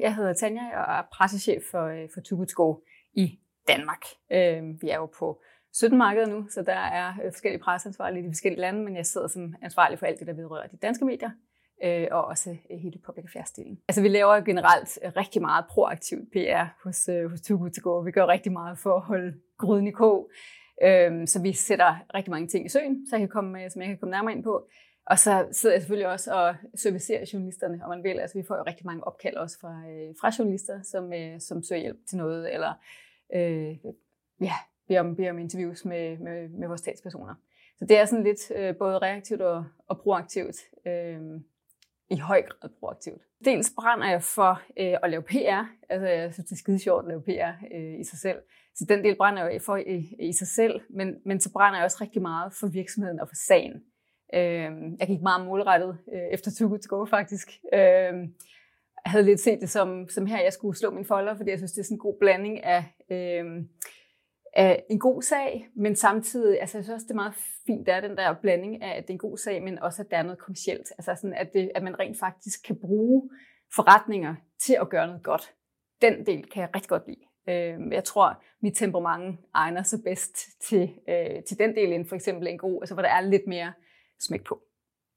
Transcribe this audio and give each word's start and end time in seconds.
Jeg 0.00 0.14
hedder 0.14 0.32
Tanja 0.32 0.80
og 0.80 0.98
er 0.98 1.02
pressechef 1.12 1.62
for, 1.70 1.84
øh, 1.86 2.08
for 2.14 2.20
Tugutsko 2.20 2.84
i 3.12 3.38
Danmark. 3.68 4.02
Øh, 4.32 4.82
vi 4.82 4.88
er 4.88 4.96
jo 4.96 5.06
på 5.18 5.42
17 5.72 5.98
markeder 5.98 6.26
nu, 6.26 6.46
så 6.50 6.62
der 6.62 6.72
er 6.72 7.08
øh, 7.24 7.32
forskellige 7.32 7.62
presseansvarlige 7.62 8.22
i 8.22 8.26
de 8.26 8.30
forskellige 8.30 8.60
lande, 8.60 8.84
men 8.84 8.96
jeg 8.96 9.06
sidder 9.06 9.28
som 9.28 9.54
ansvarlig 9.62 9.98
for 9.98 10.06
alt 10.06 10.18
det, 10.18 10.26
der 10.26 10.32
vedrører 10.32 10.66
de 10.66 10.76
danske 10.76 11.04
medier, 11.04 11.30
øh, 11.84 12.06
og 12.10 12.24
også 12.24 12.50
øh, 12.50 12.78
hele 12.78 12.98
public 13.06 13.24
affairs-delen. 13.24 13.84
Altså 13.88 14.02
vi 14.02 14.08
laver 14.08 14.40
generelt 14.40 14.98
rigtig 15.16 15.42
meget 15.42 15.64
proaktivt 15.70 16.32
PR 16.32 16.64
hos, 16.84 17.10
hos 17.30 17.40
Too 17.40 17.68
To 17.68 17.90
Go. 17.90 17.98
Vi 17.98 18.10
gør 18.10 18.26
rigtig 18.26 18.52
meget 18.52 18.78
for 18.78 18.96
at 18.96 19.02
holde 19.02 19.34
gryden 19.58 19.86
i 19.86 19.90
kog, 19.90 20.30
Øhm, 20.82 21.26
så 21.26 21.42
vi 21.42 21.52
sætter 21.52 21.96
rigtig 22.14 22.30
mange 22.30 22.48
ting 22.48 22.66
i 22.66 22.68
søen, 22.68 23.06
så 23.06 23.16
jeg 23.16 23.20
kan 23.20 23.28
komme, 23.28 23.64
øh, 23.64 23.70
som 23.70 23.82
jeg 23.82 23.88
kan 23.88 23.98
komme 23.98 24.10
nærmere 24.10 24.34
ind 24.34 24.44
på. 24.44 24.68
Og 25.06 25.18
så 25.18 25.48
sidder 25.52 25.74
jeg 25.74 25.82
selvfølgelig 25.82 26.08
også 26.08 26.34
og 26.34 26.54
servicerer 26.74 27.30
journalisterne, 27.32 27.84
om 27.84 27.90
man 27.90 28.04
vil. 28.04 28.20
Altså, 28.20 28.38
vi 28.38 28.44
får 28.48 28.56
jo 28.56 28.62
rigtig 28.62 28.86
mange 28.86 29.04
opkald 29.04 29.36
også 29.36 29.58
fra, 29.60 29.82
øh, 29.90 30.14
fra 30.20 30.32
journalister, 30.38 30.82
som, 30.82 31.12
øh, 31.12 31.40
som 31.40 31.62
søger 31.62 31.80
hjælp 31.80 31.98
til 32.08 32.18
noget, 32.18 32.54
eller 32.54 32.72
øh, 33.34 33.76
ja, 34.40 34.54
beder 34.88 35.00
om, 35.00 35.16
beder 35.16 35.30
om 35.30 35.38
interviews 35.38 35.84
med, 35.84 36.18
med, 36.18 36.48
med 36.48 36.68
vores 36.68 36.80
statspersoner. 36.80 37.34
Så 37.78 37.84
det 37.84 37.98
er 37.98 38.04
sådan 38.04 38.24
lidt 38.24 38.50
øh, 38.56 38.76
både 38.76 38.98
reaktivt 38.98 39.42
og, 39.42 39.64
og 39.88 40.00
proaktivt. 40.00 40.56
Øh, 40.86 41.20
i 42.10 42.16
høj 42.16 42.42
grad 42.42 42.70
proaktivt. 42.80 43.22
Dels 43.44 43.72
brænder 43.76 44.08
jeg 44.10 44.22
for 44.22 44.62
øh, 44.80 44.96
at 45.02 45.10
lave 45.10 45.22
PR. 45.22 45.64
Altså, 45.88 46.06
jeg 46.08 46.34
synes, 46.34 46.48
det 46.48 46.52
er 46.52 46.58
skide 46.58 46.78
sjovt 46.78 47.04
at 47.04 47.08
lave 47.08 47.22
PR 47.22 47.52
øh, 47.74 48.00
i 48.00 48.04
sig 48.04 48.18
selv. 48.18 48.38
Så 48.74 48.84
den 48.88 49.04
del 49.04 49.16
brænder 49.16 49.48
jeg 49.48 49.62
for 49.62 49.76
i, 49.76 50.16
i 50.20 50.32
sig 50.32 50.48
selv. 50.48 50.80
Men, 50.90 51.14
men 51.24 51.40
så 51.40 51.52
brænder 51.52 51.78
jeg 51.78 51.84
også 51.84 51.98
rigtig 52.00 52.22
meget 52.22 52.52
for 52.60 52.66
virksomheden 52.66 53.20
og 53.20 53.28
for 53.28 53.36
sagen. 53.46 53.72
Øh, 54.34 54.70
jeg 55.00 55.06
gik 55.06 55.22
meget 55.22 55.46
målrettet 55.46 55.98
øh, 56.14 56.22
efter 56.32 56.50
Too 56.50 56.68
Good 56.68 56.78
To 56.78 56.96
Go 56.96 57.04
faktisk. 57.04 57.48
Øh, 57.74 58.14
jeg 59.04 59.10
havde 59.10 59.24
lidt 59.24 59.40
set 59.40 59.60
det 59.60 59.70
som, 59.70 60.08
som 60.08 60.26
her, 60.26 60.42
jeg 60.42 60.52
skulle 60.52 60.78
slå 60.78 60.90
min 60.90 61.04
folder, 61.04 61.36
fordi 61.36 61.50
jeg 61.50 61.58
synes, 61.58 61.72
det 61.72 61.80
er 61.80 61.84
sådan 61.84 61.94
en 61.94 61.98
god 61.98 62.16
blanding 62.20 62.64
af, 62.64 62.84
øh, 63.10 63.44
er 64.56 64.76
en 64.90 64.98
god 64.98 65.22
sag, 65.22 65.68
men 65.76 65.96
samtidig, 65.96 66.60
altså 66.60 66.78
jeg 66.78 66.84
synes 66.84 66.94
også, 66.94 67.04
det 67.04 67.10
er 67.10 67.14
meget 67.14 67.34
fint, 67.66 67.86
der 67.86 67.94
er 67.94 68.00
den 68.00 68.16
der 68.16 68.34
blanding 68.42 68.82
af, 68.82 68.98
at 68.98 69.02
det 69.02 69.10
er 69.10 69.14
en 69.14 69.18
god 69.18 69.38
sag, 69.38 69.62
men 69.62 69.78
også, 69.78 70.02
at 70.02 70.10
der 70.10 70.16
er 70.16 70.22
noget 70.22 70.38
kommercielt. 70.38 70.92
Altså 70.98 71.14
sådan, 71.14 71.34
at, 71.34 71.50
det, 71.54 71.70
at 71.74 71.82
man 71.82 71.98
rent 71.98 72.18
faktisk 72.18 72.66
kan 72.66 72.76
bruge 72.80 73.30
forretninger 73.74 74.34
til 74.60 74.76
at 74.80 74.88
gøre 74.88 75.06
noget 75.06 75.22
godt. 75.22 75.54
Den 76.02 76.26
del 76.26 76.50
kan 76.50 76.60
jeg 76.60 76.70
rigtig 76.74 76.88
godt 76.88 77.06
lide. 77.06 77.24
Øh, 77.48 77.92
jeg 77.92 78.04
tror, 78.04 78.42
mit 78.62 78.76
temperament 78.76 79.40
egner 79.54 79.82
sig 79.82 79.98
bedst 80.04 80.36
til, 80.68 80.94
øh, 81.08 81.42
til 81.48 81.58
den 81.58 81.76
del 81.76 81.92
end 81.92 82.08
for 82.08 82.16
eksempel 82.16 82.48
en 82.48 82.58
god, 82.58 82.82
altså 82.82 82.94
hvor 82.94 83.02
der 83.02 83.08
er 83.08 83.20
lidt 83.20 83.46
mere 83.46 83.72
smæk 84.20 84.44
på. 84.44 84.62